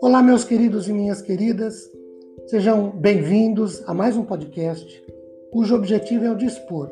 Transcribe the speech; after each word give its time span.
Olá, 0.00 0.22
meus 0.22 0.44
queridos 0.44 0.88
e 0.88 0.92
minhas 0.92 1.20
queridas, 1.20 1.90
sejam 2.46 2.90
bem-vindos 2.90 3.82
a 3.88 3.94
mais 3.94 4.16
um 4.16 4.24
podcast 4.24 5.04
cujo 5.50 5.74
objetivo 5.74 6.24
é 6.24 6.30
o 6.30 6.36
dispor, 6.36 6.90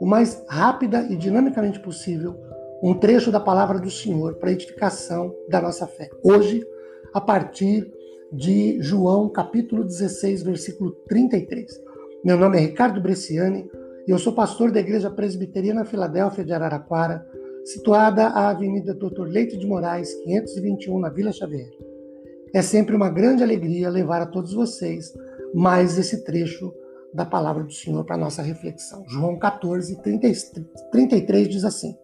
o 0.00 0.06
mais 0.06 0.44
rápida 0.48 1.06
e 1.10 1.16
dinamicamente 1.16 1.80
possível, 1.80 2.34
um 2.82 2.94
trecho 2.94 3.30
da 3.30 3.40
palavra 3.40 3.78
do 3.78 3.90
Senhor 3.90 4.34
para 4.34 4.50
a 4.50 4.52
edificação 4.52 5.34
da 5.48 5.60
nossa 5.60 5.86
fé. 5.86 6.10
Hoje, 6.22 6.66
a 7.14 7.20
partir 7.20 7.90
de 8.32 8.82
João, 8.82 9.28
capítulo 9.30 9.84
16, 9.84 10.42
versículo 10.42 10.90
33. 11.08 11.80
Meu 12.24 12.36
nome 12.36 12.58
é 12.58 12.60
Ricardo 12.60 13.00
Bresciani 13.00 13.70
e 14.06 14.10
eu 14.10 14.18
sou 14.18 14.32
pastor 14.32 14.70
da 14.70 14.80
Igreja 14.80 15.10
Presbiteriana 15.10 15.84
Filadélfia 15.84 16.44
de 16.44 16.52
Araraquara, 16.52 17.26
situada 17.72 18.28
à 18.28 18.48
Avenida 18.48 18.94
Doutor 18.94 19.28
Leite 19.28 19.58
de 19.58 19.66
Moraes, 19.66 20.14
521, 20.24 20.98
na 20.98 21.10
Vila 21.10 21.30
Xavier. 21.30 21.70
É 22.54 22.62
sempre 22.62 22.96
uma 22.96 23.10
grande 23.10 23.42
alegria 23.42 23.90
levar 23.90 24.22
a 24.22 24.26
todos 24.26 24.54
vocês 24.54 25.12
mais 25.54 25.98
esse 25.98 26.24
trecho 26.24 26.72
da 27.12 27.26
palavra 27.26 27.62
do 27.62 27.72
Senhor 27.72 28.04
para 28.04 28.16
nossa 28.16 28.40
reflexão. 28.40 29.04
João 29.06 29.38
14, 29.38 30.00
30, 30.00 30.28
33 30.90 31.48
diz 31.48 31.64
assim: 31.64 31.94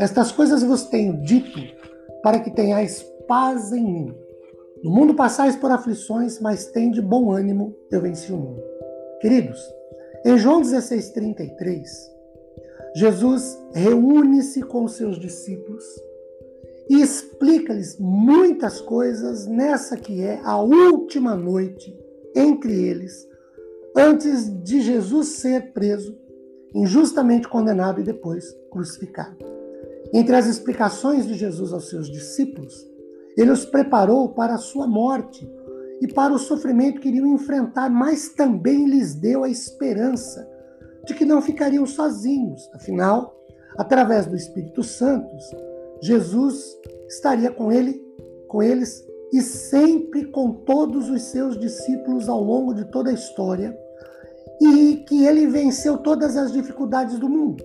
Estas 0.00 0.32
coisas 0.32 0.64
vos 0.64 0.86
tenho 0.86 1.20
dito 1.22 1.60
para 2.20 2.40
que 2.40 2.50
tenhais 2.50 3.02
paz 3.28 3.72
em 3.72 3.84
mim. 3.84 4.14
No 4.82 4.90
mundo 4.90 5.14
passais 5.14 5.54
por 5.54 5.70
aflições, 5.70 6.40
mas 6.40 6.66
tem 6.66 6.90
de 6.90 7.00
bom 7.00 7.30
ânimo, 7.30 7.74
eu 7.90 8.00
venci 8.00 8.32
o 8.32 8.36
mundo. 8.36 8.62
Queridos, 9.20 9.60
em 10.24 10.36
João 10.36 10.60
16,33, 10.60 11.86
Jesus 12.98 13.56
reúne-se 13.72 14.60
com 14.60 14.88
seus 14.88 15.20
discípulos 15.20 15.84
e 16.90 17.00
explica-lhes 17.00 17.96
muitas 17.96 18.80
coisas 18.80 19.46
nessa 19.46 19.96
que 19.96 20.20
é 20.20 20.40
a 20.42 20.60
última 20.60 21.36
noite 21.36 21.96
entre 22.34 22.72
eles, 22.72 23.24
antes 23.96 24.50
de 24.64 24.80
Jesus 24.80 25.28
ser 25.28 25.72
preso, 25.72 26.18
injustamente 26.74 27.46
condenado 27.46 28.00
e 28.00 28.04
depois 28.04 28.44
crucificado. 28.68 29.36
Entre 30.12 30.34
as 30.34 30.46
explicações 30.46 31.24
de 31.24 31.34
Jesus 31.34 31.72
aos 31.72 31.88
seus 31.88 32.10
discípulos, 32.10 32.84
ele 33.36 33.52
os 33.52 33.64
preparou 33.64 34.30
para 34.30 34.54
a 34.54 34.58
sua 34.58 34.88
morte 34.88 35.48
e 36.00 36.12
para 36.12 36.34
o 36.34 36.38
sofrimento 36.38 37.00
que 37.00 37.10
iriam 37.10 37.28
enfrentar, 37.28 37.88
mas 37.88 38.30
também 38.30 38.86
lhes 38.86 39.14
deu 39.14 39.44
a 39.44 39.48
esperança 39.48 40.57
de 41.08 41.14
que 41.14 41.24
não 41.24 41.40
ficariam 41.40 41.86
sozinhos. 41.86 42.68
Afinal, 42.74 43.34
através 43.76 44.26
do 44.26 44.36
Espírito 44.36 44.82
Santo, 44.82 45.34
Jesus 46.02 46.78
estaria 47.08 47.50
com 47.50 47.72
ele, 47.72 47.94
com 48.46 48.62
eles 48.62 49.04
e 49.32 49.40
sempre 49.40 50.26
com 50.26 50.52
todos 50.52 51.08
os 51.08 51.22
seus 51.22 51.58
discípulos 51.58 52.28
ao 52.28 52.42
longo 52.42 52.74
de 52.74 52.84
toda 52.90 53.10
a 53.10 53.14
história, 53.14 53.76
e 54.60 55.04
que 55.08 55.24
ele 55.24 55.46
venceu 55.46 55.98
todas 55.98 56.36
as 56.36 56.52
dificuldades 56.52 57.18
do 57.18 57.28
mundo. 57.28 57.64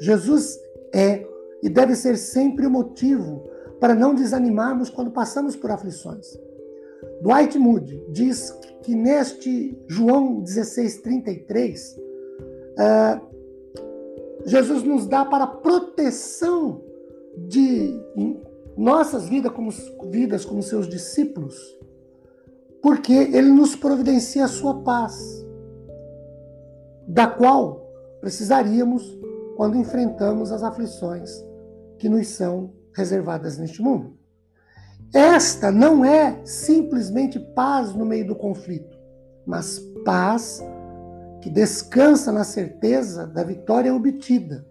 Jesus 0.00 0.58
é 0.92 1.26
e 1.62 1.68
deve 1.68 1.94
ser 1.94 2.18
sempre 2.18 2.66
o 2.66 2.70
motivo 2.70 3.48
para 3.80 3.94
não 3.94 4.14
desanimarmos 4.14 4.90
quando 4.90 5.10
passamos 5.10 5.56
por 5.56 5.70
aflições. 5.70 6.26
Dwight 7.22 7.58
Moody 7.58 8.04
diz 8.10 8.50
que 8.82 8.94
neste 8.94 9.78
João 9.88 10.42
16:33 10.42 12.03
uh, 12.78 13.34
Jesus 14.46 14.82
nos 14.82 15.06
dá 15.06 15.24
para 15.24 15.46
proteção 15.46 16.82
de 17.36 17.98
nossas 18.76 19.28
vidas 19.28 19.52
como, 19.52 19.70
vidas 20.10 20.44
como 20.44 20.62
seus 20.62 20.88
discípulos, 20.88 21.56
porque 22.82 23.12
ele 23.12 23.50
nos 23.50 23.74
providencia 23.74 24.44
a 24.44 24.48
sua 24.48 24.82
paz, 24.82 25.44
da 27.06 27.26
qual 27.26 27.86
precisaríamos 28.20 29.18
quando 29.56 29.76
enfrentamos 29.76 30.50
as 30.52 30.62
aflições 30.62 31.30
que 31.98 32.08
nos 32.08 32.28
são 32.28 32.72
reservadas 32.94 33.56
neste 33.56 33.80
mundo. 33.80 34.14
Esta 35.14 35.70
não 35.70 36.04
é 36.04 36.44
simplesmente 36.44 37.38
paz 37.38 37.94
no 37.94 38.04
meio 38.04 38.26
do 38.26 38.34
conflito, 38.34 38.98
mas 39.46 39.78
paz 40.04 40.60
que 41.44 41.50
descansa 41.50 42.32
na 42.32 42.42
certeza 42.42 43.26
da 43.26 43.44
vitória 43.44 43.94
obtida. 43.94 44.66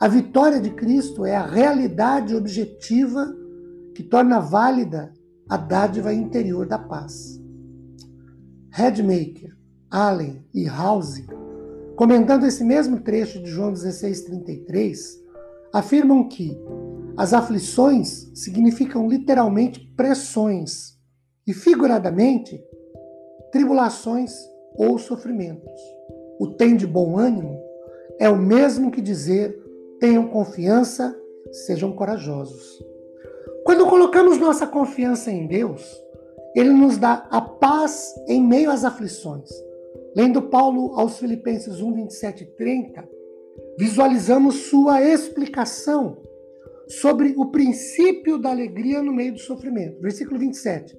A 0.00 0.08
vitória 0.08 0.60
de 0.60 0.70
Cristo 0.70 1.24
é 1.24 1.36
a 1.36 1.46
realidade 1.46 2.34
objetiva 2.34 3.32
que 3.94 4.02
torna 4.02 4.40
válida 4.40 5.14
a 5.48 5.56
dádiva 5.56 6.12
interior 6.12 6.66
da 6.66 6.76
paz. 6.76 7.40
Redmaker, 8.70 9.56
Allen 9.88 10.44
e 10.52 10.64
House, 10.64 11.24
comentando 11.94 12.46
esse 12.46 12.64
mesmo 12.64 12.98
trecho 12.98 13.40
de 13.40 13.48
João 13.48 13.72
16:33, 13.72 15.22
afirmam 15.72 16.26
que 16.26 16.58
as 17.16 17.32
aflições 17.32 18.28
significam 18.34 19.08
literalmente 19.08 19.78
pressões 19.96 20.98
e, 21.46 21.54
figuradamente, 21.54 22.60
tribulações 23.52 24.32
ou 24.76 24.98
sofrimentos. 24.98 25.80
O 26.38 26.48
tem 26.48 26.76
de 26.76 26.86
bom 26.86 27.18
ânimo 27.18 27.60
é 28.18 28.28
o 28.28 28.36
mesmo 28.36 28.90
que 28.90 29.00
dizer 29.00 29.60
tenham 30.00 30.28
confiança, 30.28 31.16
sejam 31.50 31.92
corajosos. 31.92 32.84
Quando 33.64 33.86
colocamos 33.86 34.38
nossa 34.38 34.66
confiança 34.66 35.30
em 35.30 35.46
Deus, 35.46 36.02
Ele 36.54 36.70
nos 36.70 36.98
dá 36.98 37.26
a 37.30 37.40
paz 37.40 38.12
em 38.26 38.42
meio 38.44 38.70
às 38.70 38.84
aflições. 38.84 39.48
Lendo 40.16 40.42
Paulo 40.42 40.98
aos 40.98 41.18
Filipenses 41.18 41.80
1, 41.80 41.94
27 41.94 42.44
e 42.44 42.46
30, 42.46 43.08
visualizamos 43.78 44.54
sua 44.66 45.02
explicação 45.02 46.18
sobre 46.88 47.34
o 47.36 47.46
princípio 47.46 48.36
da 48.38 48.50
alegria 48.50 49.02
no 49.02 49.12
meio 49.12 49.32
do 49.32 49.38
sofrimento. 49.38 50.00
Versículo 50.00 50.38
27. 50.38 50.98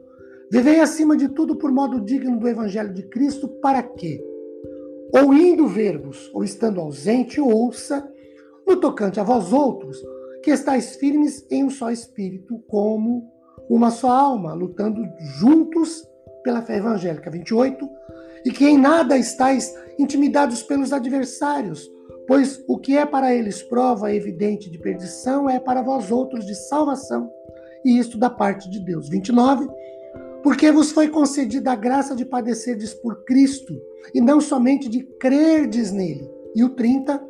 Vivei 0.52 0.80
acima 0.80 1.18
de 1.18 1.30
tudo 1.30 1.56
por 1.56 1.72
modo 1.72 2.00
digno 2.00 2.40
do 2.40 2.48
evangelho 2.48 2.94
de 2.94 3.04
Cristo, 3.04 3.48
para 3.48 3.82
que, 3.82 4.24
ou 5.14 5.34
indo 5.34 5.68
ver-vos, 5.68 6.30
ou 6.34 6.44
estando 6.44 6.80
ausente, 6.80 7.40
ouça, 7.40 8.08
no 8.68 8.78
tocante 8.78 9.20
a 9.20 9.24
vós 9.24 9.52
outros, 9.52 9.98
que 10.44 10.52
estáis 10.52 10.96
firmes 10.96 11.46
em 11.50 11.64
um 11.64 11.70
só 11.70 11.92
espírito, 11.92 12.60
como 12.68 13.32
uma 13.70 13.92
só 13.92 14.10
alma, 14.10 14.54
lutando 14.54 15.02
juntos 15.40 16.08
pela 16.44 16.62
fé 16.62 16.78
evangélica. 16.78 17.32
28. 17.32 17.90
E 18.46 18.52
que 18.52 18.66
em 18.66 18.78
nada 18.78 19.18
estáis 19.18 19.74
intimidados 19.98 20.62
pelos 20.62 20.92
adversários, 20.92 21.90
Pois 22.28 22.64
o 22.68 22.78
que 22.78 22.98
é 22.98 23.06
para 23.06 23.34
eles 23.34 23.62
prova 23.62 24.14
evidente 24.14 24.70
de 24.70 24.78
perdição 24.78 25.50
é 25.50 25.60
para 25.60 25.82
vós 25.82 26.10
outros 26.12 26.46
de 26.46 26.56
salvação, 26.56 27.30
e 27.84 27.98
isto 27.98 28.18
da 28.18 28.30
parte 28.30 28.70
de 28.70 28.80
Deus. 28.80 29.10
29. 29.10 29.68
Porque 30.44 30.72
vos 30.72 30.92
foi 30.92 31.08
concedida 31.08 31.72
a 31.72 31.76
graça 31.76 32.14
de 32.16 32.26
padecerdes 32.26 32.94
por 32.94 33.24
Cristo, 33.24 33.74
e 34.14 34.20
não 34.20 34.42
somente 34.42 34.90
de 34.90 35.02
crerdes 35.02 35.92
nele. 35.92 36.30
E 36.54 36.64
o 36.64 36.70
30. 36.70 37.24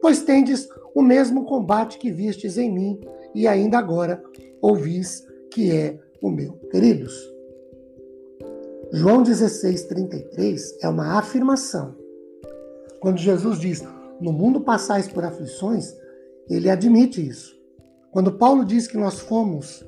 Pois 0.00 0.22
tendes 0.22 0.68
o 0.94 1.02
mesmo 1.02 1.44
combate 1.44 1.98
que 1.98 2.12
vistes 2.12 2.56
em 2.56 2.72
mim, 2.72 3.00
e 3.34 3.48
ainda 3.48 3.76
agora 3.76 4.22
ouvis 4.62 5.26
que 5.50 5.72
é 5.72 5.98
o 6.22 6.30
meu. 6.30 6.52
Queridos, 6.70 7.12
João 8.92 9.22
16, 9.22 9.84
33 9.84 10.78
é 10.80 10.88
uma 10.88 11.18
afirmação. 11.18 11.96
Quando 13.00 13.18
Jesus 13.18 13.58
diz: 13.58 13.82
no 14.20 14.32
mundo 14.32 14.60
passais 14.60 15.08
por 15.08 15.24
aflições, 15.24 15.94
ele 16.48 16.70
admite 16.70 17.26
isso. 17.26 17.54
Quando 18.12 18.38
Paulo 18.38 18.64
diz 18.64 18.86
que 18.86 18.96
nós 18.96 19.18
fomos 19.18 19.84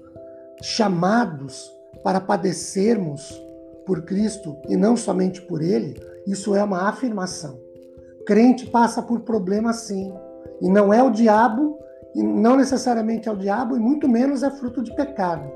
chamados 0.61 1.71
para 2.03 2.21
padecermos 2.21 3.43
por 3.85 4.03
Cristo 4.03 4.57
e 4.69 4.77
não 4.77 4.97
somente 4.97 5.43
por 5.43 5.63
Ele, 5.63 6.01
isso 6.27 6.55
é 6.55 6.63
uma 6.63 6.89
afirmação. 6.89 7.59
Crente 8.27 8.67
passa 8.67 9.01
por 9.01 9.21
problemas 9.21 9.77
sim, 9.83 10.13
e 10.61 10.69
não 10.69 10.93
é 10.93 11.03
o 11.03 11.11
diabo, 11.11 11.79
e 12.15 12.23
não 12.23 12.57
necessariamente 12.57 13.29
é 13.29 13.33
o 13.33 13.37
diabo, 13.37 13.77
e 13.77 13.81
muito 13.81 14.09
menos 14.09 14.43
é 14.43 14.51
fruto 14.51 14.83
de 14.83 14.95
pecado. 14.95 15.49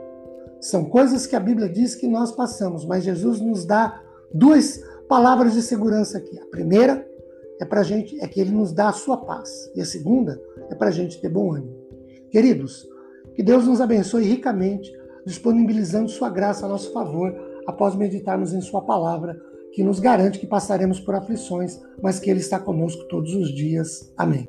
São 0.61 0.85
coisas 0.85 1.27
que 1.27 1.35
a 1.35 1.41
Bíblia 1.41 1.69
diz 1.69 1.95
que 1.95 2.07
nós 2.07 2.31
passamos, 2.31 2.85
mas 2.85 3.03
Jesus 3.03 3.41
nos 3.41 3.65
dá 3.65 4.01
duas 4.33 4.81
palavras 5.09 5.55
de 5.55 5.63
segurança 5.63 6.19
aqui. 6.19 6.39
A 6.39 6.47
primeira 6.47 7.09
é 7.61 7.65
para 7.65 7.83
gente, 7.83 8.21
é 8.21 8.29
que 8.29 8.41
ele 8.41 8.51
nos 8.51 8.73
dá 8.73 8.91
a 8.91 8.93
sua 8.93 9.17
paz. 9.17 9.71
E 9.75 9.81
a 9.81 9.85
segunda 9.85 10.41
é 10.71 10.75
para 10.75 10.89
a 10.89 10.93
gente 10.93 11.21
ter 11.21 11.29
bom 11.29 11.55
ânimo. 11.55 11.75
Queridos, 12.31 12.87
que 13.35 13.43
Deus 13.43 13.67
nos 13.67 13.81
abençoe 13.81 14.25
ricamente, 14.25 14.93
disponibilizando 15.27 16.09
sua 16.09 16.29
graça 16.29 16.67
a 16.67 16.69
nosso 16.69 16.93
favor, 16.93 17.35
após 17.67 17.95
meditarmos 17.95 18.53
em 18.53 18.61
sua 18.61 18.83
palavra, 18.83 19.37
que 19.73 19.83
nos 19.83 20.01
garante 20.01 20.39
que 20.39 20.47
passaremos 20.47 21.01
por 21.01 21.15
aflições, 21.15 21.81
mas 22.03 22.19
que 22.19 22.31
ele 22.31 22.41
está 22.41 22.59
conosco 22.59 23.05
todos 23.09 23.35
os 23.35 23.55
dias. 23.55 24.13
Amém. 24.17 24.49